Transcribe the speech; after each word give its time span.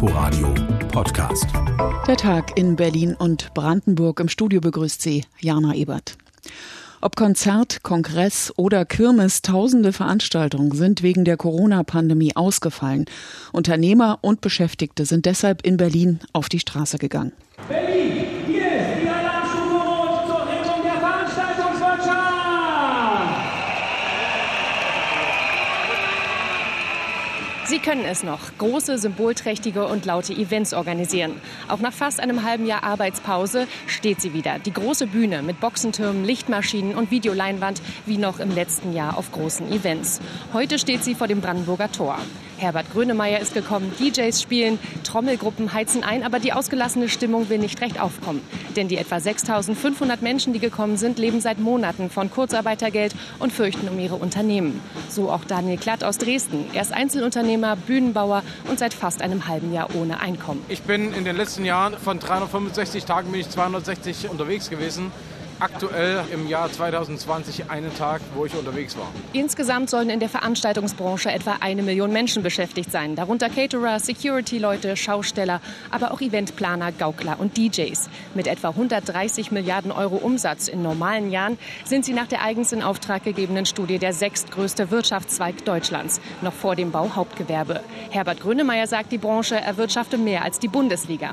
Inforadio 0.00 0.54
Podcast. 0.92 1.48
Der 2.06 2.16
Tag 2.16 2.56
in 2.56 2.76
Berlin 2.76 3.16
und 3.18 3.52
Brandenburg 3.52 4.20
im 4.20 4.28
Studio 4.28 4.60
begrüßt 4.60 5.02
Sie 5.02 5.24
Jana 5.40 5.74
Ebert. 5.74 6.16
Ob 7.00 7.16
Konzert, 7.16 7.82
Kongress 7.82 8.52
oder 8.56 8.84
Kirmes, 8.84 9.42
tausende 9.42 9.92
Veranstaltungen 9.92 10.70
sind 10.70 11.02
wegen 11.02 11.24
der 11.24 11.36
Corona-Pandemie 11.36 12.36
ausgefallen. 12.36 13.06
Unternehmer 13.50 14.20
und 14.20 14.40
Beschäftigte 14.40 15.04
sind 15.04 15.26
deshalb 15.26 15.66
in 15.66 15.76
Berlin 15.76 16.20
auf 16.32 16.48
die 16.48 16.60
Straße 16.60 16.98
gegangen. 16.98 17.32
Berlin, 17.66 18.24
hier 18.46 18.66
ist 18.66 19.02
die 19.02 19.08
Alarmstufe 19.08 19.84
Rot 19.84 20.26
zur 20.28 20.46
Rettung 20.46 20.82
der 20.84 21.00
Veranstaltungswirtschaft. 21.00 22.28
Sie 27.78 27.84
können 27.84 28.04
es 28.04 28.24
noch. 28.24 28.40
Große, 28.58 28.98
symbolträchtige 28.98 29.86
und 29.86 30.04
laute 30.04 30.32
Events 30.32 30.74
organisieren. 30.74 31.40
Auch 31.68 31.78
nach 31.78 31.92
fast 31.92 32.18
einem 32.18 32.42
halben 32.42 32.66
Jahr 32.66 32.82
Arbeitspause 32.82 33.68
steht 33.86 34.20
sie 34.20 34.32
wieder. 34.32 34.58
Die 34.58 34.72
große 34.72 35.06
Bühne 35.06 35.42
mit 35.42 35.60
Boxentürmen, 35.60 36.24
Lichtmaschinen 36.24 36.96
und 36.96 37.12
Videoleinwand 37.12 37.80
wie 38.04 38.18
noch 38.18 38.40
im 38.40 38.52
letzten 38.52 38.92
Jahr 38.92 39.16
auf 39.16 39.30
großen 39.30 39.70
Events. 39.70 40.20
Heute 40.52 40.80
steht 40.80 41.04
sie 41.04 41.14
vor 41.14 41.28
dem 41.28 41.40
Brandenburger 41.40 41.92
Tor. 41.92 42.18
Herbert 42.58 42.92
Grönemeyer 42.92 43.38
ist 43.38 43.54
gekommen, 43.54 43.92
DJs 43.98 44.42
spielen, 44.42 44.78
Trommelgruppen 45.04 45.72
heizen 45.72 46.02
ein, 46.02 46.24
aber 46.24 46.40
die 46.40 46.52
ausgelassene 46.52 47.08
Stimmung 47.08 47.48
will 47.48 47.58
nicht 47.58 47.80
recht 47.80 48.00
aufkommen. 48.00 48.42
Denn 48.76 48.88
die 48.88 48.96
etwa 48.96 49.20
6500 49.20 50.22
Menschen, 50.22 50.52
die 50.52 50.58
gekommen 50.58 50.96
sind, 50.96 51.18
leben 51.18 51.40
seit 51.40 51.60
Monaten 51.60 52.10
von 52.10 52.30
Kurzarbeitergeld 52.30 53.14
und 53.38 53.52
fürchten 53.52 53.88
um 53.88 53.98
ihre 53.98 54.16
Unternehmen. 54.16 54.80
So 55.08 55.30
auch 55.30 55.44
Daniel 55.44 55.78
Klatt 55.78 56.02
aus 56.02 56.18
Dresden. 56.18 56.64
Er 56.72 56.82
ist 56.82 56.92
Einzelunternehmer, 56.92 57.76
Bühnenbauer 57.76 58.42
und 58.68 58.78
seit 58.78 58.92
fast 58.92 59.22
einem 59.22 59.46
halben 59.46 59.72
Jahr 59.72 59.94
ohne 59.94 60.20
Einkommen. 60.20 60.64
Ich 60.68 60.82
bin 60.82 61.14
in 61.14 61.24
den 61.24 61.36
letzten 61.36 61.64
Jahren 61.64 61.96
von 61.96 62.18
365 62.18 63.04
Tagen 63.04 63.30
bin 63.30 63.40
ich 63.40 63.50
260 63.50 64.28
unterwegs 64.28 64.68
gewesen 64.68 65.12
aktuell 65.60 66.24
im 66.32 66.48
Jahr 66.48 66.70
2020 66.70 67.70
einen 67.70 67.94
Tag, 67.96 68.20
wo 68.34 68.46
ich 68.46 68.54
unterwegs 68.54 68.96
war. 68.96 69.08
Insgesamt 69.32 69.90
sollen 69.90 70.10
in 70.10 70.20
der 70.20 70.28
Veranstaltungsbranche 70.28 71.30
etwa 71.30 71.56
eine 71.60 71.82
Million 71.82 72.12
Menschen 72.12 72.42
beschäftigt 72.42 72.90
sein, 72.90 73.16
darunter 73.16 73.48
Caterer, 73.48 73.98
Security-Leute, 73.98 74.96
Schausteller, 74.96 75.60
aber 75.90 76.12
auch 76.12 76.20
Eventplaner, 76.20 76.92
Gaukler 76.92 77.40
und 77.40 77.56
DJs. 77.56 78.08
Mit 78.34 78.46
etwa 78.46 78.68
130 78.70 79.50
Milliarden 79.50 79.92
Euro 79.92 80.16
Umsatz 80.16 80.68
in 80.68 80.82
normalen 80.82 81.30
Jahren 81.30 81.58
sind 81.84 82.04
sie 82.04 82.12
nach 82.12 82.26
der 82.26 82.42
eigens 82.42 82.72
in 82.72 82.82
Auftrag 82.82 83.24
gegebenen 83.24 83.66
Studie 83.66 83.98
der 83.98 84.12
sechstgrößte 84.12 84.90
Wirtschaftszweig 84.90 85.64
Deutschlands, 85.64 86.20
noch 86.42 86.52
vor 86.52 86.76
dem 86.76 86.90
Bauhauptgewerbe. 86.90 87.80
Herbert 88.10 88.40
Grönemeyer 88.40 88.86
sagt, 88.86 89.12
die 89.12 89.18
Branche 89.18 89.56
erwirtschafte 89.56 90.18
mehr 90.18 90.42
als 90.44 90.58
die 90.58 90.68
Bundesliga. 90.68 91.32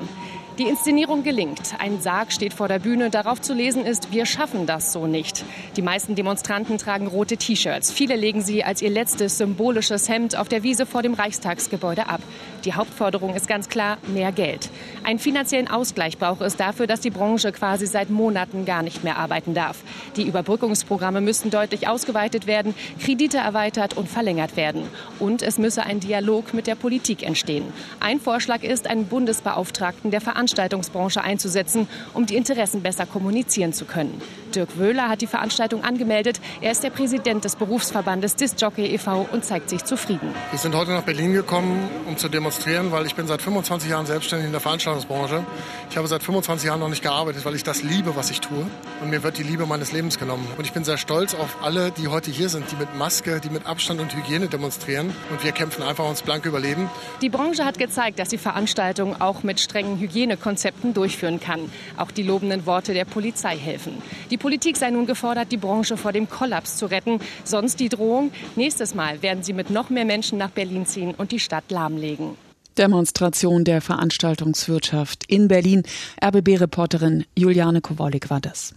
Die 0.57 0.63
Inszenierung 0.63 1.23
gelingt. 1.23 1.75
Ein 1.79 1.99
Sarg 1.99 2.31
steht 2.31 2.53
vor 2.53 2.69
der 2.69 2.79
Bühne. 2.79 3.09
Darauf 3.09 3.41
zu 3.41 3.53
lesen 3.53 3.85
ist, 3.85 4.13
wir 4.13 4.25
schaffen 4.25 4.65
das 4.65 4.93
so 4.93 5.05
nicht. 5.05 5.43
Die 5.75 5.81
meisten 5.81 6.15
Demonstranten 6.15 6.77
tragen 6.77 7.07
rote 7.07 7.35
T-Shirts. 7.35 7.91
Viele 7.91 8.15
legen 8.15 8.41
sie 8.41 8.63
als 8.63 8.81
ihr 8.81 8.89
letztes 8.89 9.37
symbolisches 9.37 10.07
Hemd 10.07 10.37
auf 10.37 10.47
der 10.47 10.63
Wiese 10.63 10.85
vor 10.85 11.01
dem 11.01 11.13
Reichstagsgebäude 11.13 12.07
ab. 12.07 12.21
Die 12.65 12.73
Hauptforderung 12.73 13.35
ist 13.35 13.47
ganz 13.47 13.69
klar 13.69 13.97
mehr 14.07 14.31
Geld. 14.31 14.69
Einen 15.03 15.19
finanziellen 15.19 15.67
Ausgleich 15.67 16.17
braucht 16.17 16.41
es 16.41 16.55
dafür, 16.55 16.87
dass 16.87 16.99
die 16.99 17.09
Branche 17.09 17.51
quasi 17.51 17.85
seit 17.85 18.09
Monaten 18.09 18.65
gar 18.65 18.83
nicht 18.83 19.03
mehr 19.03 19.17
arbeiten 19.17 19.53
darf. 19.53 19.77
Die 20.15 20.27
Überbrückungsprogramme 20.27 21.21
müssten 21.21 21.49
deutlich 21.49 21.87
ausgeweitet 21.87 22.47
werden, 22.47 22.75
Kredite 22.99 23.37
erweitert 23.37 23.95
und 23.95 24.09
verlängert 24.09 24.57
werden. 24.57 24.83
Und 25.19 25.41
es 25.41 25.57
müsse 25.57 25.83
ein 25.83 25.99
Dialog 25.99 26.53
mit 26.53 26.67
der 26.67 26.75
Politik 26.75 27.23
entstehen. 27.23 27.65
Ein 27.99 28.19
Vorschlag 28.19 28.63
ist, 28.63 28.87
einen 28.87 29.05
Bundesbeauftragten 29.05 30.11
der 30.11 30.21
Veranstaltung 30.21 30.65
Veranstaltungsbranche 30.65 31.21
einzusetzen, 31.21 31.87
um 32.13 32.25
die 32.25 32.35
Interessen 32.35 32.81
besser 32.81 33.05
kommunizieren 33.05 33.73
zu 33.73 33.85
können. 33.85 34.21
Dirk 34.53 34.77
Wöhler 34.77 35.09
hat 35.09 35.21
die 35.21 35.27
Veranstaltung 35.27 35.83
angemeldet. 35.83 36.39
Er 36.61 36.71
ist 36.71 36.83
der 36.83 36.89
Präsident 36.89 37.43
des 37.43 37.55
Berufsverbandes 37.55 38.35
Disc-Jockey 38.35 38.85
e.V. 38.85 39.27
und 39.31 39.43
zeigt 39.43 39.69
sich 39.69 39.83
zufrieden. 39.83 40.33
Wir 40.51 40.59
sind 40.59 40.75
heute 40.75 40.91
nach 40.91 41.03
Berlin 41.03 41.33
gekommen, 41.33 41.89
um 42.07 42.17
zu 42.17 42.29
demonstrieren, 42.29 42.54
weil 42.65 43.05
ich 43.05 43.15
bin 43.15 43.27
seit 43.27 43.41
25 43.41 43.89
Jahren 43.89 44.05
selbstständig 44.05 44.45
in 44.47 44.51
der 44.51 44.61
Veranstaltungsbranche. 44.61 45.43
Ich 45.89 45.97
habe 45.97 46.07
seit 46.07 46.23
25 46.23 46.67
Jahren 46.67 46.79
noch 46.79 46.89
nicht 46.89 47.01
gearbeitet, 47.01 47.45
weil 47.45 47.55
ich 47.55 47.63
das 47.63 47.83
liebe, 47.83 48.15
was 48.15 48.31
ich 48.31 48.41
tue. 48.41 48.65
Und 49.01 49.09
mir 49.09 49.23
wird 49.23 49.37
die 49.37 49.43
Liebe 49.43 49.65
meines 49.65 49.91
Lebens 49.91 50.17
genommen. 50.17 50.47
Und 50.57 50.65
ich 50.65 50.73
bin 50.73 50.83
sehr 50.83 50.97
stolz 50.97 51.35
auf 51.35 51.57
alle, 51.61 51.91
die 51.91 52.07
heute 52.07 52.31
hier 52.31 52.49
sind, 52.49 52.71
die 52.71 52.75
mit 52.75 52.95
Maske, 52.95 53.39
die 53.39 53.49
mit 53.49 53.65
Abstand 53.65 53.99
und 53.99 54.15
Hygiene 54.15 54.47
demonstrieren. 54.47 55.13
Und 55.29 55.43
wir 55.43 55.51
kämpfen 55.51 55.83
einfach 55.83 56.05
ums 56.05 56.21
blanke 56.21 56.49
Überleben. 56.49 56.89
Die 57.21 57.29
Branche 57.29 57.65
hat 57.65 57.77
gezeigt, 57.77 58.19
dass 58.19 58.29
die 58.29 58.37
Veranstaltung 58.37 59.19
auch 59.21 59.43
mit 59.43 59.59
strengen 59.59 59.99
Hygienekonzepten 59.99 60.93
durchführen 60.93 61.39
kann. 61.39 61.71
Auch 61.97 62.11
die 62.11 62.23
lobenden 62.23 62.65
Worte 62.65 62.93
der 62.93 63.05
Polizei 63.05 63.57
helfen. 63.57 64.01
Die 64.31 64.37
Politik 64.37 64.77
sei 64.77 64.89
nun 64.89 65.05
gefordert, 65.05 65.51
die 65.51 65.57
Branche 65.57 65.97
vor 65.97 66.13
dem 66.13 66.29
Kollaps 66.29 66.77
zu 66.77 66.85
retten. 66.87 67.19
Sonst 67.43 67.79
die 67.79 67.89
Drohung, 67.89 68.31
nächstes 68.55 68.95
Mal 68.95 69.21
werden 69.21 69.43
sie 69.43 69.53
mit 69.53 69.69
noch 69.69 69.89
mehr 69.89 70.05
Menschen 70.05 70.37
nach 70.37 70.51
Berlin 70.51 70.85
ziehen 70.85 71.13
und 71.15 71.31
die 71.31 71.39
Stadt 71.39 71.69
lahmlegen. 71.69 72.44
Demonstration 72.77 73.63
der 73.63 73.81
Veranstaltungswirtschaft 73.81 75.23
in 75.27 75.47
Berlin. 75.47 75.83
RBB-Reporterin 76.23 77.25
Juliane 77.35 77.81
Kowolik 77.81 78.29
war 78.29 78.41
das. 78.41 78.73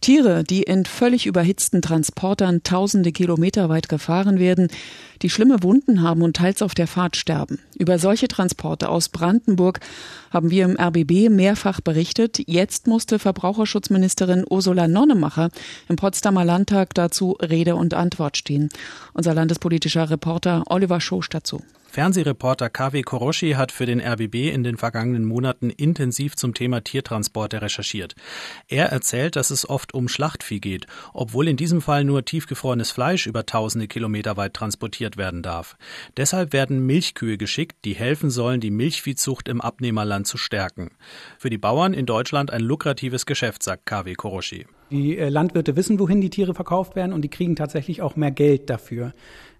Tiere, 0.00 0.44
die 0.44 0.62
in 0.62 0.86
völlig 0.86 1.26
überhitzten 1.26 1.82
Transportern 1.82 2.62
tausende 2.62 3.12
Kilometer 3.12 3.68
weit 3.68 3.90
gefahren 3.90 4.38
werden, 4.38 4.68
die 5.20 5.28
schlimme 5.28 5.62
Wunden 5.62 6.00
haben 6.00 6.22
und 6.22 6.36
teils 6.36 6.62
auf 6.62 6.74
der 6.74 6.86
Fahrt 6.86 7.16
sterben. 7.16 7.58
Über 7.78 7.98
solche 7.98 8.26
Transporte 8.26 8.88
aus 8.88 9.10
Brandenburg 9.10 9.80
haben 10.30 10.50
wir 10.50 10.64
im 10.64 10.80
RBB 10.80 11.28
mehrfach 11.28 11.82
berichtet. 11.82 12.38
Jetzt 12.46 12.86
musste 12.86 13.18
Verbraucherschutzministerin 13.18 14.46
Ursula 14.48 14.88
Nonnemacher 14.88 15.50
im 15.90 15.96
Potsdamer 15.96 16.46
Landtag 16.46 16.94
dazu 16.94 17.32
Rede 17.32 17.76
und 17.76 17.92
Antwort 17.92 18.38
stehen. 18.38 18.70
Unser 19.12 19.34
landespolitischer 19.34 20.08
Reporter 20.08 20.64
Oliver 20.68 21.02
Schosch 21.02 21.28
dazu. 21.28 21.60
Fernsehreporter 21.90 22.70
KW 22.70 23.02
Koroshi 23.02 23.52
hat 23.52 23.72
für 23.72 23.84
den 23.84 24.00
RBB 24.00 24.52
in 24.54 24.62
den 24.62 24.76
vergangenen 24.76 25.24
Monaten 25.24 25.70
intensiv 25.70 26.36
zum 26.36 26.54
Thema 26.54 26.84
Tiertransporte 26.84 27.60
recherchiert. 27.60 28.14
Er 28.68 28.86
erzählt, 28.86 29.34
dass 29.34 29.50
es 29.50 29.68
oft 29.68 29.92
um 29.92 30.08
Schlachtvieh 30.08 30.60
geht, 30.60 30.86
obwohl 31.12 31.48
in 31.48 31.56
diesem 31.56 31.82
Fall 31.82 32.04
nur 32.04 32.24
tiefgefrorenes 32.24 32.92
Fleisch 32.92 33.26
über 33.26 33.44
tausende 33.44 33.88
Kilometer 33.88 34.36
weit 34.36 34.54
transportiert 34.54 35.16
werden 35.16 35.42
darf. 35.42 35.76
Deshalb 36.16 36.52
werden 36.52 36.86
Milchkühe 36.86 37.36
geschickt, 37.36 37.84
die 37.84 37.94
helfen 37.94 38.30
sollen, 38.30 38.60
die 38.60 38.70
Milchviehzucht 38.70 39.48
im 39.48 39.60
Abnehmerland 39.60 40.28
zu 40.28 40.38
stärken. 40.38 40.92
Für 41.38 41.50
die 41.50 41.58
Bauern 41.58 41.92
in 41.92 42.06
Deutschland 42.06 42.52
ein 42.52 42.62
lukratives 42.62 43.26
Geschäft, 43.26 43.64
sagt 43.64 43.86
KW 43.86 44.14
Koroshi. 44.14 44.64
Die 44.90 45.18
äh, 45.18 45.28
Landwirte 45.28 45.76
wissen, 45.76 45.98
wohin 45.98 46.20
die 46.20 46.30
Tiere 46.30 46.54
verkauft 46.54 46.96
werden 46.96 47.12
und 47.12 47.22
die 47.22 47.28
kriegen 47.28 47.56
tatsächlich 47.56 48.02
auch 48.02 48.16
mehr 48.16 48.30
Geld 48.30 48.70
dafür. 48.70 49.12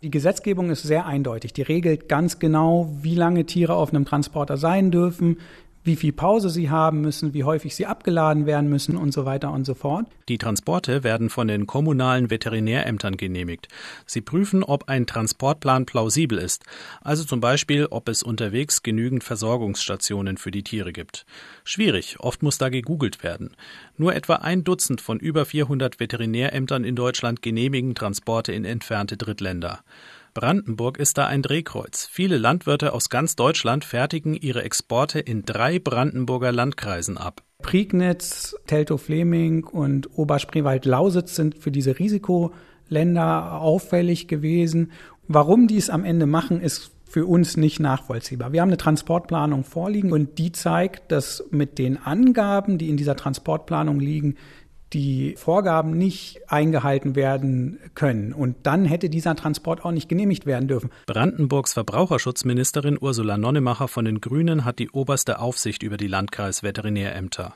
Die 0.02 0.10
Gesetzgebung 0.10 0.70
ist 0.70 0.82
sehr 0.82 1.06
eindeutig. 1.06 1.52
Die 1.52 1.62
regelt 1.62 2.08
ganz 2.08 2.38
genau, 2.38 2.90
wie 3.02 3.14
lange 3.14 3.44
Tiere 3.44 3.74
auf 3.74 3.90
einem 3.90 4.04
Transporter 4.04 4.56
sein 4.56 4.90
dürfen, 4.90 5.36
wie 5.82 5.96
viel 5.96 6.12
Pause 6.12 6.50
sie 6.50 6.68
haben 6.68 7.00
müssen, 7.00 7.32
wie 7.32 7.44
häufig 7.44 7.74
sie 7.74 7.86
abgeladen 7.86 8.46
werden 8.46 8.68
müssen 8.68 8.96
und 8.96 9.12
so 9.12 9.24
weiter 9.24 9.50
und 9.50 9.64
so 9.64 9.74
fort. 9.74 10.06
Die 10.28 10.38
Transporte 10.38 11.02
werden 11.02 11.30
von 11.30 11.48
den 11.48 11.66
kommunalen 11.66 12.30
Veterinärämtern 12.30 13.16
genehmigt. 13.16 13.68
Sie 14.06 14.20
prüfen, 14.20 14.62
ob 14.62 14.88
ein 14.88 15.06
Transportplan 15.06 15.86
plausibel 15.86 16.38
ist, 16.38 16.64
also 17.00 17.24
zum 17.24 17.40
Beispiel, 17.40 17.86
ob 17.90 18.08
es 18.08 18.22
unterwegs 18.22 18.82
genügend 18.82 19.24
Versorgungsstationen 19.24 20.36
für 20.36 20.50
die 20.50 20.62
Tiere 20.62 20.92
gibt. 20.92 21.24
Schwierig, 21.64 22.20
oft 22.20 22.42
muss 22.42 22.58
da 22.58 22.68
gegoogelt 22.68 23.22
werden. 23.22 23.56
Nur 23.96 24.14
etwa 24.14 24.36
ein 24.36 24.64
Dutzend 24.64 25.00
von 25.00 25.18
über 25.18 25.46
400 25.46 25.98
Veterinärämtern 25.98 26.84
in 26.84 26.94
Deutschland 26.94 27.42
genehmigen 27.42 27.94
Transporte 27.94 28.52
in 28.52 28.64
entfernte 28.64 29.16
Drittländer. 29.16 29.80
Brandenburg 30.34 30.98
ist 30.98 31.18
da 31.18 31.26
ein 31.26 31.42
Drehkreuz. 31.42 32.08
Viele 32.10 32.38
Landwirte 32.38 32.92
aus 32.92 33.08
ganz 33.08 33.36
Deutschland 33.36 33.84
fertigen 33.84 34.34
ihre 34.34 34.62
Exporte 34.62 35.20
in 35.20 35.44
drei 35.44 35.78
Brandenburger 35.78 36.52
Landkreisen 36.52 37.18
ab. 37.18 37.42
Prignitz, 37.62 38.56
Teltow-Fleming 38.66 39.64
und 39.64 40.16
Oberspreewald-Lausitz 40.18 41.36
sind 41.36 41.58
für 41.58 41.70
diese 41.70 41.98
Risikoländer 41.98 43.60
auffällig 43.60 44.28
gewesen. 44.28 44.92
Warum 45.28 45.68
die 45.68 45.76
es 45.76 45.90
am 45.90 46.04
Ende 46.04 46.26
machen, 46.26 46.60
ist 46.60 46.92
für 47.10 47.26
uns 47.26 47.56
nicht 47.56 47.80
nachvollziehbar. 47.80 48.52
Wir 48.52 48.60
haben 48.60 48.68
eine 48.68 48.76
Transportplanung 48.76 49.64
vorliegen 49.64 50.12
und 50.12 50.38
die 50.38 50.52
zeigt, 50.52 51.10
dass 51.10 51.44
mit 51.50 51.78
den 51.78 51.96
Angaben, 51.98 52.78
die 52.78 52.88
in 52.88 52.96
dieser 52.96 53.16
Transportplanung 53.16 53.98
liegen, 53.98 54.36
die 54.92 55.34
Vorgaben 55.36 55.96
nicht 55.96 56.40
eingehalten 56.48 57.14
werden 57.14 57.78
können. 57.94 58.32
Und 58.32 58.56
dann 58.64 58.84
hätte 58.84 59.08
dieser 59.08 59.36
Transport 59.36 59.84
auch 59.84 59.92
nicht 59.92 60.08
genehmigt 60.08 60.46
werden 60.46 60.68
dürfen. 60.68 60.90
Brandenburgs 61.06 61.72
Verbraucherschutzministerin 61.72 62.98
Ursula 63.00 63.36
Nonnemacher 63.36 63.88
von 63.88 64.04
den 64.04 64.20
Grünen 64.20 64.64
hat 64.64 64.78
die 64.78 64.90
oberste 64.90 65.38
Aufsicht 65.38 65.82
über 65.82 65.96
die 65.96 66.08
Landkreisveterinärämter. 66.08 67.54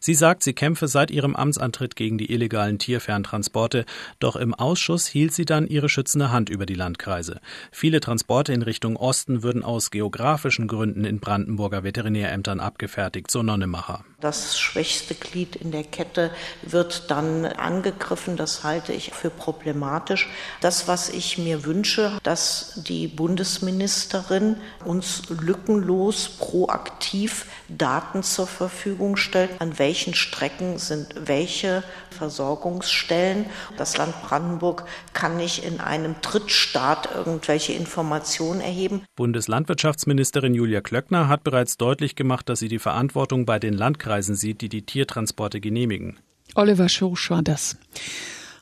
Sie 0.00 0.14
sagt, 0.14 0.42
sie 0.42 0.54
kämpfe 0.54 0.88
seit 0.88 1.10
ihrem 1.10 1.36
Amtsantritt 1.36 1.94
gegen 1.94 2.18
die 2.18 2.32
illegalen 2.32 2.78
Tierferntransporte, 2.78 3.84
doch 4.18 4.36
im 4.36 4.54
Ausschuss 4.54 5.06
hielt 5.06 5.32
sie 5.32 5.44
dann 5.44 5.66
ihre 5.66 5.88
schützende 5.88 6.32
Hand 6.32 6.50
über 6.50 6.66
die 6.66 6.74
Landkreise. 6.74 7.40
Viele 7.70 8.00
Transporte 8.00 8.52
in 8.52 8.62
Richtung 8.62 8.96
Osten 8.96 9.42
würden 9.42 9.62
aus 9.62 9.90
geografischen 9.90 10.66
Gründen 10.66 11.04
in 11.04 11.20
Brandenburger 11.20 11.84
Veterinärämtern 11.84 12.60
abgefertigt, 12.60 13.30
so 13.30 13.42
Nonnemacher. 13.42 14.04
Das 14.22 14.56
schwächste 14.56 15.16
Glied 15.16 15.56
in 15.56 15.72
der 15.72 15.82
Kette 15.82 16.30
wird 16.62 17.10
dann 17.10 17.44
angegriffen. 17.44 18.36
Das 18.36 18.62
halte 18.62 18.92
ich 18.92 19.10
für 19.10 19.30
problematisch. 19.30 20.28
Das, 20.60 20.86
was 20.86 21.08
ich 21.08 21.38
mir 21.38 21.64
wünsche, 21.64 22.12
dass 22.22 22.74
die 22.86 23.08
Bundesministerin 23.08 24.58
uns 24.84 25.24
lückenlos 25.28 26.28
proaktiv 26.38 27.46
Daten 27.68 28.22
zur 28.22 28.46
Verfügung 28.46 29.16
stellt, 29.16 29.60
an 29.60 29.80
welchen 29.80 30.14
Strecken 30.14 30.78
sind 30.78 31.08
welche 31.24 31.82
Versorgungsstellen. 32.10 33.46
Das 33.76 33.96
Land 33.96 34.14
Brandenburg 34.22 34.84
kann 35.14 35.36
nicht 35.36 35.64
in 35.64 35.80
einem 35.80 36.14
Drittstaat 36.22 37.08
irgendwelche 37.12 37.72
Informationen 37.72 38.60
erheben. 38.60 39.02
Bundeslandwirtschaftsministerin 39.16 40.54
Julia 40.54 40.80
Klöckner 40.80 41.26
hat 41.26 41.42
bereits 41.42 41.76
deutlich 41.76 42.14
gemacht, 42.14 42.48
dass 42.48 42.60
sie 42.60 42.68
die 42.68 42.78
Verantwortung 42.78 43.46
bei 43.46 43.58
den 43.58 43.72
Landkreisen 43.72 44.11
sieht, 44.20 44.60
die 44.60 44.68
die 44.68 44.82
Tiertransporte 44.82 45.60
genehmigen. 45.60 46.18
Oliver 46.54 46.88
Schosch 46.88 47.30
war 47.30 47.42
das. 47.42 47.76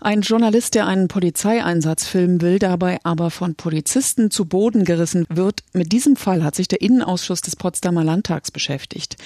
Ein 0.02 0.23
Journalist, 0.23 0.75
der 0.76 0.87
einen 0.87 1.08
Polizeieinsatz 1.08 2.06
filmen 2.06 2.41
will, 2.41 2.58
dabei 2.58 2.99
aber 3.02 3.31
von 3.31 3.55
Polizisten 3.55 4.31
zu 4.31 4.47
Boden 4.47 4.87
gerissen 4.87 5.26
wird. 5.29 5.61
Mit 5.75 5.93
diesem 5.93 6.17
Fall 6.17 6.43
hat 6.43 6.55
sich 6.55 6.69
der 6.69 6.81
Innenausschuss 6.81 7.43
des 7.43 7.55
Potsdamer 7.55 8.02
Landtags 8.02 8.50
beschäftigt. 8.50 9.17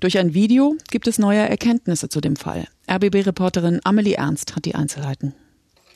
Durch 0.00 0.18
ein 0.18 0.34
Video 0.34 0.74
gibt 0.90 1.06
es 1.06 1.20
neue 1.20 1.48
Erkenntnisse 1.48 2.08
zu 2.08 2.20
dem 2.20 2.34
Fall. 2.34 2.66
RBB-Reporterin 2.90 3.80
Amelie 3.84 4.14
Ernst 4.14 4.56
hat 4.56 4.64
die 4.64 4.74
Einzelheiten. 4.74 5.34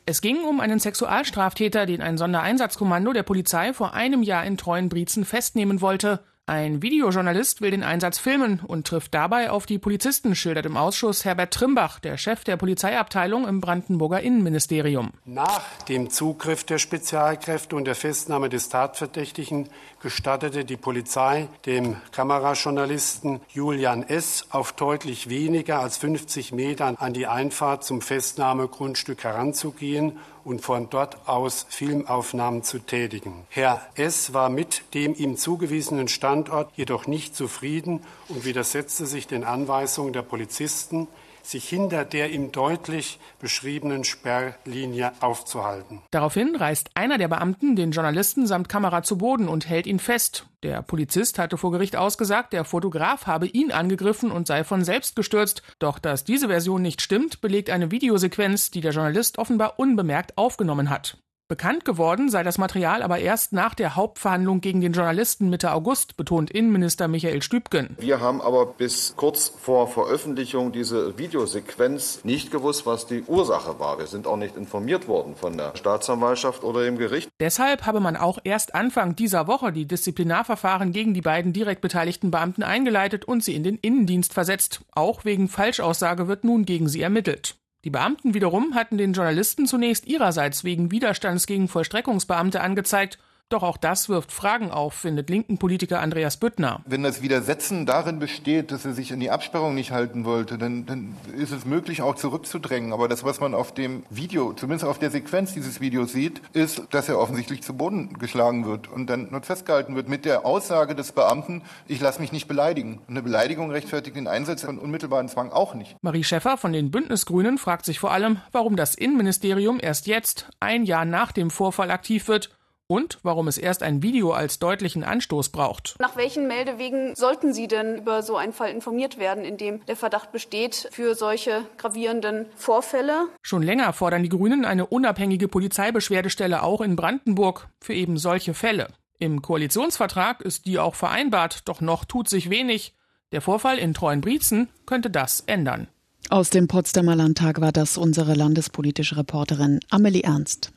Es 0.07 0.21
ging 0.21 0.45
um 0.45 0.61
einen 0.61 0.79
Sexualstraftäter, 0.79 1.85
den 1.85 2.01
ein 2.01 2.17
Sondereinsatzkommando 2.17 3.13
der 3.13 3.25
Polizei 3.25 3.73
vor 3.73 3.93
einem 3.93 4.23
Jahr 4.23 4.47
in 4.47 4.57
Treuenbrietzen 4.57 5.25
festnehmen 5.25 5.81
wollte. 5.81 6.21
Ein 6.49 6.81
Videojournalist 6.81 7.61
will 7.61 7.73
den 7.73 7.83
Einsatz 7.83 8.19
filmen 8.19 8.63
und 8.67 8.87
trifft 8.87 9.13
dabei 9.13 9.51
auf 9.51 9.67
die 9.67 9.79
Polizisten, 9.79 10.35
schildert 10.35 10.65
im 10.65 10.79
Ausschuss 10.79 11.27
Herbert 11.27 11.53
Trimbach, 11.53 12.01
der 12.01 12.17
Chef 12.17 12.43
der 12.43 12.57
Polizeiabteilung 12.57 13.47
im 13.47 13.61
Brandenburger 13.61 14.23
Innenministerium. 14.23 15.11
Nach 15.27 15.61
dem 15.91 16.09
Zugriff 16.09 16.65
der 16.65 16.79
Spezialkräfte 16.79 17.77
und 17.77 17.85
der 17.85 17.95
Festnahme 17.95 18.49
des 18.49 18.71
Tatverdächtigen 18.71 19.69
gestattete 20.01 20.65
die 20.65 20.79
Polizei 20.79 21.49
dem 21.67 21.97
Kamerajournalisten 22.13 23.43
Julian 23.51 24.03
S. 24.03 24.47
auf 24.49 24.73
deutlich 24.73 25.29
weniger 25.29 25.81
als 25.81 25.99
50 25.99 26.53
Metern 26.53 26.97
an 26.97 27.13
die 27.13 27.27
Einfahrt 27.27 27.85
zum 27.85 28.01
Festnahmegrundstück 28.01 29.23
heranzugehen 29.23 30.19
und 30.49 30.63
von 30.63 30.89
dort 30.89 31.29
aus 31.29 31.67
Filmaufnahmen 31.69 32.63
zu 32.63 32.79
tätigen. 32.79 33.45
Herr 33.51 33.87
S. 33.97 34.33
war 34.33 34.49
mit 34.49 34.83
dem 34.95 35.15
ihm 35.15 35.37
zugewiesenen 35.37 36.09
Standort 36.09 36.73
jedoch 36.75 37.07
nicht 37.07 37.37
zufrieden 37.37 38.01
und 38.29 38.47
widersetzte 38.47 39.05
sich 39.05 39.27
den 39.27 39.45
Anweisungen 39.45 40.15
der 40.15 40.23
Polizisten, 40.23 41.07
sich 41.43 41.69
hinter 41.69 42.05
der 42.05 42.31
ihm 42.31 42.53
deutlich 42.53 43.19
beschriebenen 43.41 44.05
Sperrlinie 44.05 45.13
aufzuhalten. 45.21 46.03
Daraufhin 46.11 46.57
reißt 46.57 46.91
einer 46.95 47.19
der 47.19 47.29
Beamten 47.29 47.77
den 47.77 47.91
Journalisten 47.91 48.47
samt 48.47 48.69
Kamera 48.69 49.03
zu 49.03 49.19
Boden 49.19 49.49
und 49.49 49.69
hält 49.69 49.87
ihn 49.87 49.99
fest. 49.99 50.47
Der 50.63 50.83
Polizist 50.83 51.39
hatte 51.39 51.57
vor 51.57 51.71
Gericht 51.71 51.97
ausgesagt, 51.97 52.53
der 52.53 52.65
Fotograf 52.65 53.27
habe 53.27 53.47
ihn 53.47 53.71
angegriffen 53.71 54.31
und 54.31 54.47
sei 54.47 54.65
von 54.65 54.85
selbst 54.85 55.15
gestürzt. 55.15 55.63
Doch 55.79 55.99
dass 55.99 56.25
diese 56.25 56.49
Version 56.49 56.83
nicht 56.83 57.01
stimmt, 57.01 57.41
belegt 57.41 57.71
eine 57.71 57.91
Videosequenz, 57.91 58.71
die 58.71 58.81
der 58.81 58.93
Journalist 58.93 59.39
offenbar 59.39 59.79
unbemerkt 59.79 60.37
aufgenommen 60.37 60.91
hat. 60.91 61.19
Bekannt 61.49 61.87
geworden 61.87 62.29
sei 62.29 62.43
das 62.43 62.59
Material 62.59 63.03
aber 63.03 63.21
erst 63.21 63.55
nach 63.55 63.75
der 63.75 63.97
Hauptverhandlung 63.97 64.61
gegen 64.61 64.83
den 64.83 64.93
Journalisten 64.93 65.49
Mitte 65.49 65.73
August, 65.73 66.19
betont 66.19 66.51
Innenminister 66.51 67.09
Michael 67.09 67.41
Stübgen. 67.41 67.97
Wir 67.99 68.21
haben 68.21 68.43
aber 68.43 68.67
bis 68.67 69.15
kurz 69.17 69.49
vor 69.59 69.89
Veröffentlichung 69.89 70.73
dieser 70.73 71.17
Videosequenz 71.17 72.21
nicht 72.23 72.51
gewusst, 72.51 72.85
was 72.85 73.07
die 73.07 73.23
Ursache 73.23 73.81
war. 73.81 73.99
Wir 73.99 74.07
sind 74.07 74.27
auch 74.27 74.37
nicht 74.37 74.59
informiert 74.59 75.09
worden 75.09 75.37
von 75.37 75.57
der 75.57 75.75
Staatsanwaltschaft 75.75 76.65
oder 76.65 76.85
dem 76.85 76.99
Gericht. 76.99 77.31
Deshalb 77.41 77.87
habe 77.87 78.01
man 78.01 78.17
auch 78.17 78.39
erst 78.45 78.75
Anfang 78.75 79.17
dieser 79.17 79.47
Woche 79.47 79.73
die 79.73 79.87
Disziplinarverfahren 79.87 80.93
gegen 80.93 81.15
die 81.15 81.23
beiden 81.23 81.55
direkt 81.55 81.81
beteiligten 81.81 82.31
Beamten 82.31 82.63
eingeleitet 82.63 83.25
und 83.25 83.43
sie 83.43 83.55
in 83.55 83.63
den 83.63 83.79
Innendienst 83.79 84.35
versetzt. 84.35 84.83
Auch 84.93 85.25
wegen 85.25 85.49
Falschaussage 85.49 86.29
wird 86.29 86.45
nun 86.45 86.67
gegen 86.67 86.91
sie 86.91 87.01
ermittelt. 87.01 87.58
Die 87.85 87.91
Beamten 87.91 88.35
wiederum 88.35 88.75
hatten 88.75 88.99
den 88.99 89.13
Journalisten 89.13 89.67
zunächst 89.67 90.07
ihrerseits 90.07 90.65
wegen 90.65 90.91
Widerstands 90.91 91.47
gegen 91.47 91.69
Vollstreckungsbeamte 91.69 92.61
angezeigt 92.61 93.19
doch 93.49 93.63
auch 93.63 93.77
das 93.77 94.09
wirft 94.09 94.33
Fragen 94.33 94.71
auf, 94.71 94.95
findet 94.95 95.31
linken 95.31 95.59
Politiker 95.59 96.01
Andreas 96.01 96.37
Büttner. 96.37 96.81
Wenn 96.87 97.03
das 97.03 97.23
Widersetzen 97.23 97.87
darin 97.87 98.19
besteht, 98.19 98.71
dass 98.71 98.85
er 98.85 98.93
sich 98.93 99.13
an 99.13 99.21
die 99.21 99.31
Absperrung 99.31 99.75
nicht 99.75 99.91
halten 99.91 100.25
wollte, 100.25 100.59
dann, 100.59 100.87
dann 100.87 101.17
ist 101.37 101.53
es 101.53 101.65
möglich, 101.65 102.03
auch 102.03 102.15
zurückzudrängen. 102.15 102.93
Aber 102.93 103.09
das, 103.09 103.25
was 103.25 103.41
man 103.41 103.55
auf 103.55 103.73
dem 103.73 104.05
Video, 104.11 104.53
zumindest 104.53 104.85
auf 104.85 104.99
der 104.99 105.11
Sequenz 105.11 105.55
dieses 105.55 105.81
Videos 105.81 106.13
sieht, 106.13 106.43
ist, 106.53 106.83
dass 106.91 107.09
er 107.09 107.19
offensichtlich 107.19 107.63
zu 107.63 107.75
Boden 107.75 108.19
geschlagen 108.19 108.67
wird 108.67 108.89
und 108.89 109.09
dann 109.09 109.31
nur 109.31 109.43
festgehalten 109.43 109.95
wird 109.97 110.09
mit 110.09 110.25
der 110.25 110.45
Aussage 110.45 110.95
des 110.95 111.13
Beamten, 111.13 111.63
ich 111.87 112.01
lasse 112.01 112.21
mich 112.21 112.33
nicht 112.33 112.49
beleidigen. 112.49 112.99
Und 113.07 113.11
eine 113.11 113.23
Beleidigung 113.23 113.71
rechtfertigt 113.71 114.17
den 114.17 114.29
Einsatz 114.29 114.65
von 114.65 114.79
unmittelbaren 114.79 115.29
Zwang 115.29 115.51
auch 115.51 115.75
nicht. 115.75 115.97
Marie 116.03 116.25
Schäffer 116.25 116.57
von 116.57 116.73
den 116.73 116.91
Bündnisgrünen 116.91 117.59
fragt 117.59 117.85
sich 117.85 117.99
vor 117.99 118.13
allem, 118.13 118.39
warum 118.53 118.77
das 118.77 118.95
Innenministerium 118.95 119.79
erst 119.81 120.07
jetzt, 120.07 120.51
ein 120.61 120.85
Jahr 120.85 121.05
nach 121.05 121.33
dem 121.33 121.51
Vorfall, 121.51 121.91
aktiv 121.91 122.29
wird 122.29 122.51
und 122.89 123.19
warum 123.23 123.47
es 123.49 123.59
erst 123.59 123.83
ein 123.83 124.03
Video 124.03 124.33
als 124.33 124.59
deutlichen 124.59 125.05
Anstoß 125.05 125.51
braucht. 125.51 125.95
Nach 126.01 126.17
welchen 126.17 126.49
Meldewegen 126.49 127.15
sollten 127.15 127.53
Sie 127.53 127.69
denn 127.69 127.99
über 127.99 128.23
so 128.23 128.37
einen 128.37 128.53
Fall 128.53 128.71
informiert 128.71 129.19
werden, 129.19 129.45
in 129.45 129.59
dem 129.59 129.85
der 129.87 129.97
Verdacht 129.97 130.33
besteht 130.33 130.89
für 130.91 131.15
solche 131.15 131.65
gravierenden 131.77 132.47
Vorfälle? 132.57 133.29
Schon 133.43 133.63
länger 133.63 133.93
fordern 133.93 134.23
die 134.23 134.31
Grünen 134.31 134.65
eine 134.65 134.87
unabhängige 134.87 135.49
Polizeibeschwerdestelle 135.49 136.63
auch 136.63 136.81
in 136.81 136.97
Brandenburg 136.97 137.69
für 137.81 137.95
eben 137.95 138.17
solche 138.17 138.55
Fälle. 138.55 138.89
Im 139.19 139.43
Koalitionsvertrag 139.43 140.41
ist 140.41 140.67
die 140.67 140.79
auch 140.79 140.95
vereinbart, 140.95 141.69
doch 141.69 141.81
noch 141.81 142.05
tut 142.05 142.29
sich 142.29 142.51
wenig. 142.51 142.95
Der 143.33 143.43
Vorfall 143.43 143.79
in 143.79 143.93
Treuenbrietzen 143.93 144.69
könnte 144.87 145.11
das 145.11 145.41
ändern. 145.41 145.89
Aus 146.31 146.51
dem 146.51 146.69
Potsdamer 146.69 147.17
Landtag 147.17 147.61
war 147.61 147.73
das 147.73 147.99
unsere 147.99 148.35
landespolitische 148.35 149.17
Reporterin 149.17 149.81
Amelie 149.91 150.23
Ernst. 150.23 150.73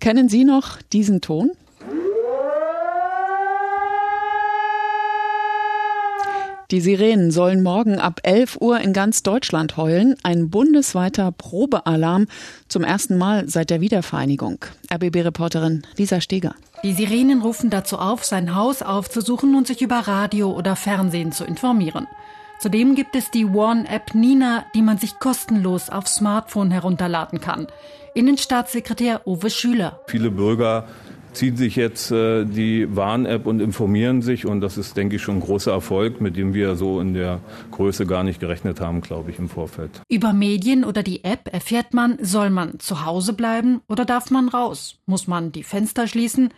Kennen 0.00 0.30
Sie 0.30 0.44
noch 0.44 0.80
diesen 0.92 1.20
Ton? 1.20 1.50
Die 6.70 6.80
Sirenen 6.80 7.30
sollen 7.30 7.62
morgen 7.62 7.98
ab 7.98 8.20
11 8.22 8.58
Uhr 8.60 8.80
in 8.80 8.92
ganz 8.94 9.22
Deutschland 9.22 9.76
heulen. 9.76 10.14
Ein 10.22 10.48
bundesweiter 10.48 11.32
Probealarm 11.32 12.28
zum 12.68 12.82
ersten 12.82 13.18
Mal 13.18 13.48
seit 13.48 13.68
der 13.68 13.82
Wiedervereinigung. 13.82 14.64
RBB-Reporterin 14.90 15.82
Lisa 15.96 16.20
Steger. 16.22 16.54
Die 16.82 16.94
Sirenen 16.94 17.42
rufen 17.42 17.68
dazu 17.68 17.98
auf, 17.98 18.24
sein 18.24 18.54
Haus 18.54 18.80
aufzusuchen 18.80 19.54
und 19.54 19.66
sich 19.66 19.82
über 19.82 19.96
Radio 19.96 20.50
oder 20.52 20.76
Fernsehen 20.76 21.32
zu 21.32 21.44
informieren. 21.44 22.06
Zudem 22.60 22.94
gibt 22.94 23.16
es 23.16 23.30
die 23.30 23.46
One-App 23.46 24.14
Nina, 24.14 24.66
die 24.74 24.82
man 24.82 24.98
sich 24.98 25.18
kostenlos 25.18 25.88
aufs 25.88 26.16
Smartphone 26.16 26.70
herunterladen 26.70 27.40
kann. 27.40 27.68
Innenstaatssekretär 28.12 29.26
Uwe 29.26 29.48
Schüler. 29.48 29.98
Viele 30.08 30.30
Bürger 30.30 30.86
ziehen 31.32 31.56
sich 31.56 31.74
jetzt 31.76 32.10
äh, 32.10 32.44
die 32.44 32.94
Warn-App 32.94 33.46
und 33.46 33.60
informieren 33.60 34.20
sich. 34.20 34.44
Und 34.44 34.60
das 34.60 34.76
ist, 34.76 34.94
denke 34.94 35.16
ich, 35.16 35.22
schon 35.22 35.36
ein 35.36 35.40
großer 35.40 35.72
Erfolg, 35.72 36.20
mit 36.20 36.36
dem 36.36 36.52
wir 36.52 36.76
so 36.76 37.00
in 37.00 37.14
der 37.14 37.40
Größe 37.70 38.04
gar 38.04 38.24
nicht 38.24 38.40
gerechnet 38.40 38.78
haben, 38.78 39.00
glaube 39.00 39.30
ich, 39.30 39.38
im 39.38 39.48
Vorfeld. 39.48 40.02
Über 40.10 40.34
Medien 40.34 40.84
oder 40.84 41.02
die 41.02 41.24
App 41.24 41.48
erfährt 41.50 41.94
man, 41.94 42.18
soll 42.20 42.50
man 42.50 42.78
zu 42.78 43.06
Hause 43.06 43.32
bleiben 43.32 43.80
oder 43.88 44.04
darf 44.04 44.30
man 44.30 44.48
raus? 44.48 44.98
Muss 45.06 45.26
man 45.26 45.50
die 45.50 45.62
Fenster 45.62 46.06
schließen? 46.06 46.50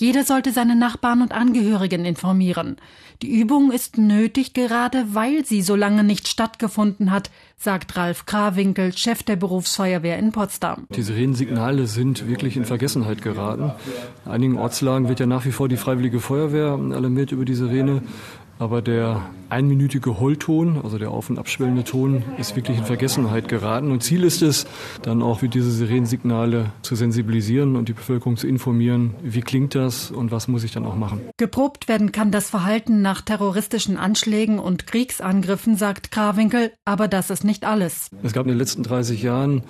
Jeder 0.00 0.24
sollte 0.24 0.50
seine 0.50 0.76
Nachbarn 0.76 1.20
und 1.20 1.32
Angehörigen 1.32 2.06
informieren. 2.06 2.76
Die 3.20 3.38
Übung 3.38 3.70
ist 3.70 3.98
nötig, 3.98 4.54
gerade 4.54 5.04
weil 5.12 5.44
sie 5.44 5.60
so 5.60 5.76
lange 5.76 6.04
nicht 6.04 6.26
stattgefunden 6.26 7.10
hat, 7.10 7.30
sagt 7.58 7.98
Ralf 7.98 8.24
Krawinkel, 8.24 8.96
Chef 8.96 9.22
der 9.22 9.36
Berufsfeuerwehr 9.36 10.18
in 10.18 10.32
Potsdam. 10.32 10.86
Die 10.96 11.02
Sirenensignale 11.02 11.86
sind 11.86 12.26
wirklich 12.26 12.56
in 12.56 12.64
Vergessenheit 12.64 13.20
geraten. 13.20 13.72
In 14.24 14.32
einigen 14.32 14.56
Ortslagen 14.56 15.10
wird 15.10 15.20
ja 15.20 15.26
nach 15.26 15.44
wie 15.44 15.52
vor 15.52 15.68
die 15.68 15.76
Freiwillige 15.76 16.20
Feuerwehr 16.20 16.78
alarmiert 16.96 17.32
über 17.32 17.44
die 17.44 17.54
Sirene. 17.54 18.00
Aber 18.60 18.82
der 18.82 19.22
einminütige 19.48 20.20
Heulton, 20.20 20.82
also 20.84 20.98
der 20.98 21.12
auf- 21.12 21.30
und 21.30 21.38
abschwellende 21.38 21.82
Ton, 21.82 22.22
ist 22.36 22.56
wirklich 22.56 22.76
in 22.76 22.84
Vergessenheit 22.84 23.48
geraten. 23.48 23.90
Und 23.90 24.02
Ziel 24.02 24.22
ist 24.22 24.42
es, 24.42 24.66
dann 25.00 25.22
auch 25.22 25.38
für 25.38 25.48
diese 25.48 25.70
Sirenensignale 25.70 26.70
zu 26.82 26.94
sensibilisieren 26.94 27.74
und 27.74 27.88
die 27.88 27.94
Bevölkerung 27.94 28.36
zu 28.36 28.46
informieren, 28.46 29.14
wie 29.22 29.40
klingt 29.40 29.74
das 29.74 30.10
und 30.10 30.30
was 30.30 30.46
muss 30.46 30.62
ich 30.62 30.72
dann 30.72 30.84
auch 30.84 30.94
machen. 30.94 31.22
Geprobt 31.38 31.88
werden 31.88 32.12
kann 32.12 32.32
das 32.32 32.50
Verhalten 32.50 33.00
nach 33.00 33.22
terroristischen 33.22 33.96
Anschlägen 33.96 34.58
und 34.58 34.86
Kriegsangriffen, 34.86 35.76
sagt 35.76 36.10
Krawinkel, 36.10 36.70
aber 36.84 37.08
das 37.08 37.30
ist 37.30 37.44
nicht 37.44 37.64
alles. 37.64 38.10
Es 38.22 38.34
gab 38.34 38.44
in 38.44 38.50
den 38.50 38.58
letzten 38.58 38.82
30 38.82 39.22
Jahren 39.22 39.62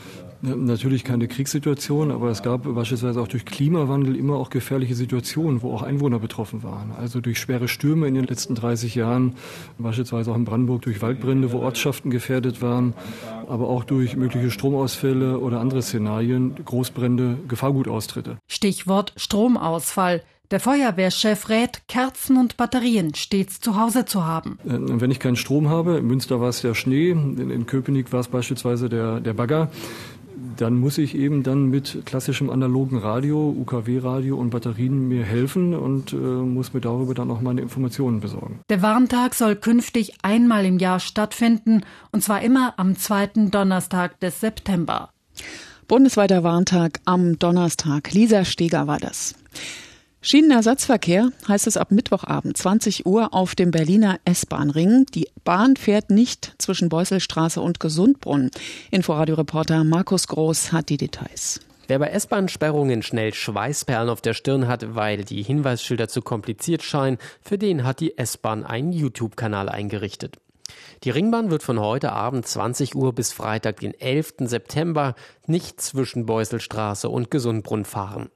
Natürlich 0.43 1.05
keine 1.05 1.29
Kriegssituation, 1.29 2.11
aber 2.11 2.31
es 2.31 2.43
gab 2.43 2.63
beispielsweise 2.75 3.21
auch 3.21 3.29
durch 3.29 3.45
Klimawandel 3.45 4.17
immer 4.17 4.37
auch 4.37 4.49
gefährliche 4.49 4.95
Situationen, 4.95 5.63
wo 5.63 5.75
auch 5.75 5.83
Einwohner 5.83 6.19
betroffen 6.19 6.63
waren. 6.63 6.93
Also 6.93 7.21
durch 7.21 7.39
schwere 7.39 7.69
Stürme 7.69 8.09
in 8.09 8.15
den 8.15 8.25
letzten 8.25 8.55
30 8.55 8.95
Jahren, 8.95 9.35
beispielsweise 9.79 10.31
auch 10.33 10.37
in 10.37 10.47
Brandenburg 10.47 10.83
durch 10.83 11.03
Waldbrände, 11.03 11.53
wo 11.53 11.59
Ortschaften 11.59 12.11
gefährdet 12.11 12.63
waren, 12.63 12.95
aber 13.49 13.69
auch 13.69 13.85
durch 13.85 14.17
mögliche 14.17 14.51
Stromausfälle 14.51 15.39
oder 15.39 15.61
andere 15.61 15.83
Szenarien, 15.83 16.55
Großbrände, 16.65 17.37
Gefahrgutaustritte. 17.47 18.39
Stichwort 18.49 19.13
Stromausfall. 19.17 20.23
Der 20.51 20.59
Feuerwehrchef 20.59 21.49
rät, 21.49 21.83
Kerzen 21.87 22.37
und 22.37 22.57
Batterien 22.57 23.15
stets 23.15 23.61
zu 23.61 23.79
Hause 23.81 24.05
zu 24.05 24.25
haben. 24.25 24.59
Äh, 24.65 25.01
wenn 25.01 25.13
ich 25.13 25.21
keinen 25.21 25.37
Strom 25.37 25.69
habe, 25.69 25.99
in 25.99 26.07
Münster 26.09 26.41
war 26.41 26.49
es 26.49 26.61
der 26.61 26.75
Schnee, 26.75 27.11
in 27.11 27.67
Köpenick 27.67 28.13
war 28.13 28.19
es 28.19 28.27
beispielsweise 28.27 28.89
der, 28.89 29.21
der 29.21 29.35
Bagger, 29.35 29.71
dann 30.61 30.79
muss 30.79 30.99
ich 30.99 31.15
eben 31.15 31.43
dann 31.43 31.71
mit 31.71 32.03
klassischem 32.05 32.51
analogen 32.51 32.99
Radio, 32.99 33.55
UKW-Radio 33.59 34.37
und 34.37 34.51
Batterien 34.51 35.09
mir 35.09 35.25
helfen 35.25 35.75
und 35.75 36.13
äh, 36.13 36.17
muss 36.17 36.75
mir 36.75 36.81
darüber 36.81 37.15
dann 37.15 37.31
auch 37.31 37.41
meine 37.41 37.61
Informationen 37.61 38.21
besorgen. 38.21 38.61
Der 38.69 38.83
Warntag 38.83 39.35
soll 39.35 39.57
künftig 39.57 40.15
einmal 40.23 40.65
im 40.65 40.79
Jahr 40.79 41.01
stattfinden 41.01 41.83
und 42.13 42.23
zwar 42.23 42.43
immer 42.43 42.75
am 42.77 42.97
zweiten 42.97 43.51
Donnerstag 43.51 44.21
des 44.21 44.41
September. 44.41 45.11
Bundesweiter 45.89 46.45
Warntag 46.45 47.01
am 47.05 47.39
Donnerstag. 47.39 48.13
Lisa 48.13 48.45
Steger 48.45 48.87
war 48.87 48.99
das. 48.99 49.35
Schienenersatzverkehr 50.23 51.31
heißt 51.49 51.67
es 51.67 51.79
ab 51.79 51.93
Mittwochabend 51.93 52.55
20 52.55 53.07
Uhr 53.07 53.33
auf 53.33 53.55
dem 53.55 53.71
Berliner 53.71 54.21
S-Bahn-Ring. 54.27 55.07
Die 55.15 55.29
Bahn 55.45 55.77
fährt 55.77 56.11
nicht 56.11 56.57
zwischen 56.59 56.91
Beuselstraße 56.91 57.63
und 57.63 57.81
Gesundbrunnen. 57.81 58.51
Inforadio-Reporter 58.91 59.83
Markus 59.83 60.29
Groß 60.29 60.73
hat 60.73 60.91
die 60.91 60.99
Details. 60.99 61.61
Wer 61.89 61.99
bei 61.99 62.09
S-Bahn-Sperrungen 62.09 63.03
schnell 63.03 63.33
Schweißperlen 63.33 64.11
auf 64.11 64.21
der 64.21 64.35
Stirn 64.35 64.69
hat, 64.69 64.95
weil 64.95 65.25
die 65.25 65.43
Hinweisschilder 65.43 66.09
zu 66.09 66.21
kompliziert 66.21 66.83
scheinen, 66.83 67.17
für 67.41 67.57
den 67.57 67.85
hat 67.85 68.01
die 68.01 68.19
S-Bahn 68.19 68.65
einen 68.65 68.93
YouTube-Kanal 68.93 69.71
eingerichtet. 69.71 70.37
Die 71.03 71.11
Ringbahn 71.11 71.51
wird 71.51 71.63
von 71.63 71.81
heute 71.81 72.13
Abend 72.13 72.47
20 72.47 72.95
Uhr 72.95 73.15
bis 73.15 73.33
Freitag, 73.33 73.81
den 73.81 73.99
11. 73.99 74.35
September, 74.41 75.15
nicht 75.47 75.81
zwischen 75.81 76.27
Beuselstraße 76.27 77.09
und 77.09 77.31
Gesundbrunn 77.31 77.87
fahren. 77.87 78.29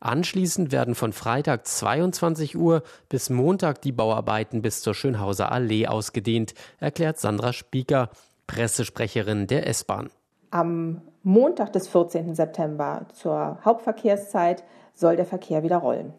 Anschließend 0.00 0.72
werden 0.72 0.94
von 0.94 1.12
Freitag 1.12 1.66
22 1.66 2.56
Uhr 2.56 2.82
bis 3.08 3.30
Montag 3.30 3.82
die 3.82 3.92
Bauarbeiten 3.92 4.62
bis 4.62 4.80
zur 4.80 4.94
Schönhauser 4.94 5.52
Allee 5.52 5.86
ausgedehnt, 5.86 6.54
erklärt 6.80 7.18
Sandra 7.18 7.52
Spieker, 7.52 8.10
Pressesprecherin 8.46 9.46
der 9.46 9.66
S-Bahn. 9.66 10.10
Am 10.50 11.02
Montag 11.22 11.72
des 11.74 11.88
14. 11.88 12.34
September 12.34 13.06
zur 13.12 13.58
Hauptverkehrszeit 13.64 14.64
soll 14.94 15.16
der 15.16 15.26
Verkehr 15.26 15.62
wieder 15.62 15.76
rollen. 15.76 16.14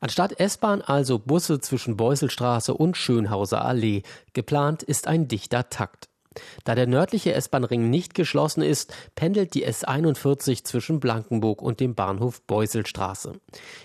Anstatt 0.00 0.38
S-Bahn 0.38 0.82
also 0.82 1.18
Busse 1.18 1.60
zwischen 1.60 1.96
Beuselstraße 1.96 2.74
und 2.74 2.96
Schönhauser 2.96 3.64
Allee. 3.64 4.02
Geplant 4.34 4.82
ist 4.82 5.06
ein 5.08 5.28
dichter 5.28 5.68
Takt. 5.70 6.09
Da 6.64 6.74
der 6.74 6.86
nördliche 6.86 7.32
S-Bahn-Ring 7.32 7.90
nicht 7.90 8.14
geschlossen 8.14 8.62
ist, 8.62 8.94
pendelt 9.14 9.54
die 9.54 9.66
S41 9.66 10.64
zwischen 10.64 11.00
Blankenburg 11.00 11.62
und 11.62 11.80
dem 11.80 11.94
Bahnhof 11.94 12.42
Beuselstraße. 12.42 13.32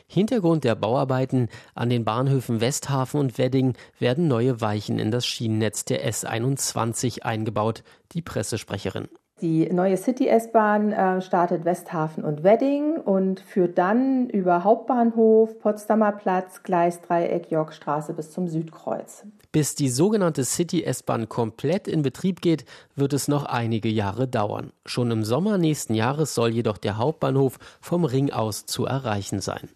Hintergrund 0.08 0.64
der 0.64 0.76
Bauarbeiten 0.76 1.50
an 1.74 1.90
den 1.90 2.06
Bahnhöfen 2.06 2.62
Westhafen 2.62 3.20
und 3.20 3.38
Wedding 3.38 3.76
werden 4.00 4.28
neue 4.28 4.62
Weichen 4.62 5.00
in 5.00 5.12
das 5.12 5.26
Schienennetz 5.26 5.86
der 5.86 6.10
S21 6.10 7.22
eingebaut, 7.22 7.84
die 8.14 8.22
Pressesprecherin. 8.22 9.08
Die 9.42 9.66
neue 9.66 9.98
City-S-Bahn 9.98 10.94
äh, 10.94 11.22
startet 11.22 11.66
Westhafen 11.66 12.24
und 12.24 12.44
Wedding 12.44 12.96
und 12.96 13.42
führt 13.42 13.78
dann 13.78 14.30
über 14.30 14.64
Hauptbahnhof, 14.64 15.60
Potsdamer 15.60 16.14
Platz, 16.14 16.64
Gleisdreieck, 16.64 17.52
Yorkstraße 17.52 18.14
bis 18.14 18.32
zum 18.32 18.48
Südkreuz. 18.48 19.26
Bis 19.52 19.76
die 19.76 19.90
sogenannte 19.90 20.46
City-S-Bahn 20.46 21.28
komplett 21.28 21.90
in 21.90 22.02
Betrieb 22.02 22.40
geht, 22.40 22.64
wird 22.96 23.12
es 23.12 23.28
noch 23.28 23.44
einige 23.44 23.90
Jahre 23.90 24.26
dauern. 24.26 24.72
Schon 24.86 25.12
im 25.12 25.26
Sommer 25.26 25.58
nächsten 25.58 25.96
Jahres 25.96 26.34
soll 26.34 26.52
jedoch 26.52 26.78
der 26.78 26.98
Hauptbahnhof 26.98 27.60
vom 27.82 28.06
Ring 28.06 28.32
aus 28.32 28.66
zu 28.66 28.86
erreichen 28.86 29.42
sein. 29.42 29.68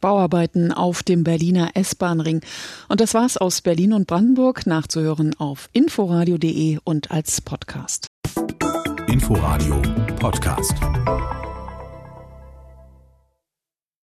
Bauarbeiten 0.00 0.70
auf 0.70 1.02
dem 1.02 1.24
Berliner 1.24 1.70
S-Bahn-Ring. 1.74 2.40
Und 2.88 3.00
das 3.00 3.14
war's 3.14 3.36
aus 3.36 3.62
Berlin 3.62 3.94
und 3.94 4.06
Brandenburg, 4.06 4.64
nachzuhören 4.64 5.34
auf 5.38 5.68
inforadio.de 5.72 6.78
und 6.84 7.10
als 7.10 7.40
Podcast. 7.40 8.11
Inforadio 9.12 9.82
Podcast. 10.18 11.41